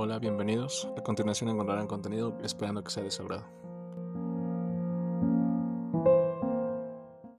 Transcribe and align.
Hola, 0.00 0.20
bienvenidos. 0.20 0.88
A 0.96 1.02
continuación 1.02 1.50
encontrarán 1.50 1.88
contenido 1.88 2.38
esperando 2.44 2.84
que 2.84 2.90
sea 2.92 3.02
de 3.02 3.10
su 3.10 3.22
agrado. 3.22 3.57